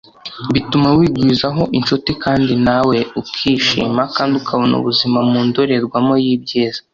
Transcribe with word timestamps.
bituma 0.53 0.87
wigwizaho 0.97 1.63
inshuti 1.77 2.11
kandi 2.23 2.53
nawe 2.67 2.97
ukishima 3.19 4.03
kandi 4.15 4.33
ukabona 4.41 4.73
ubuzima 4.81 5.19
mu 5.29 5.39
ndorerwamo 5.47 6.13
y’ibyiza 6.23 6.81